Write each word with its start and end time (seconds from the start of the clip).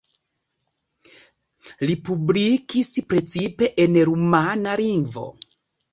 Li 1.89 1.95
publikis 2.09 2.91
precipe 3.13 3.73
en 3.85 4.03
rumana 4.11 4.75
lingvo. 4.83 5.29